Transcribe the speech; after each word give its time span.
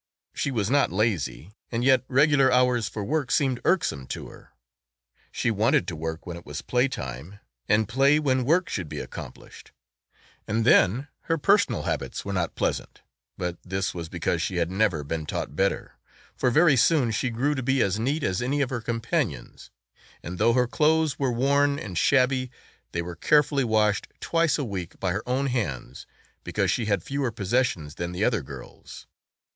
She 0.33 0.49
was 0.49 0.71
not 0.71 0.91
lazy 0.91 1.51
and 1.71 1.83
yet 1.83 2.03
regular 2.07 2.51
hours 2.51 2.89
for 2.89 3.03
work 3.03 3.29
seemed 3.29 3.61
irksome 3.63 4.07
to 4.07 4.29
her; 4.29 4.49
she 5.31 5.51
wanted 5.51 5.87
to 5.87 5.95
work 5.95 6.25
when 6.25 6.35
it 6.35 6.43
was 6.43 6.63
play 6.63 6.87
time 6.87 7.39
and 7.69 7.87
play 7.87 8.17
when 8.17 8.43
work 8.43 8.67
should 8.67 8.89
be 8.89 8.97
accomplished, 8.97 9.73
and 10.47 10.65
then 10.65 11.07
her 11.25 11.37
personal 11.37 11.83
habits 11.83 12.25
were 12.25 12.33
not 12.33 12.55
pleasant; 12.55 13.01
but 13.37 13.59
this 13.61 13.93
was 13.93 14.09
because 14.09 14.41
she 14.41 14.55
had 14.55 14.71
never 14.71 15.03
been 15.03 15.27
taught 15.27 15.55
better, 15.55 15.99
for 16.35 16.49
very 16.49 16.75
soon 16.75 17.11
she 17.11 17.29
grew 17.29 17.53
to 17.53 17.61
be 17.61 17.83
as 17.83 17.99
neat 17.99 18.23
as 18.23 18.41
any 18.41 18.59
of 18.61 18.71
her 18.71 18.81
companions 18.81 19.69
and 20.23 20.39
though 20.39 20.53
her 20.53 20.65
clothes 20.65 21.19
were 21.19 21.31
worn 21.31 21.77
and 21.77 21.95
shabby 21.95 22.49
they 22.91 23.03
were 23.03 23.15
carefully 23.15 23.63
washed 23.63 24.07
twice 24.19 24.57
a 24.57 24.65
week 24.65 24.99
by 24.99 25.11
her 25.11 25.21
own 25.29 25.45
hands 25.45 26.07
because 26.43 26.71
she 26.71 26.85
had 26.85 27.03
fewer 27.03 27.31
possessions 27.31 27.93
than 27.93 28.13
the 28.13 28.23
other 28.25 28.41
girls. 28.41 29.05